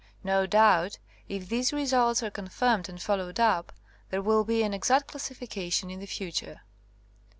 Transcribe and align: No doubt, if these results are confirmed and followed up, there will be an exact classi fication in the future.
No 0.23 0.47
doubt, 0.47 0.97
if 1.29 1.47
these 1.47 1.71
results 1.71 2.23
are 2.23 2.31
confirmed 2.31 2.89
and 2.89 2.99
followed 2.99 3.39
up, 3.39 3.71
there 4.09 4.23
will 4.23 4.43
be 4.43 4.63
an 4.63 4.73
exact 4.73 5.13
classi 5.13 5.37
fication 5.37 5.91
in 5.91 5.99
the 5.99 6.07
future. 6.07 6.61